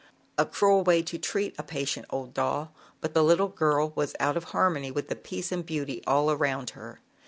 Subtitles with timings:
[0.35, 4.35] A cruel way to treat a patient old doll, but the little girl was out
[4.35, 7.01] of harmony with the peace and beauty all around her.